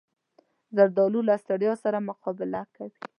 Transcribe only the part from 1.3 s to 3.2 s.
ستړیا سره مقابله کوي.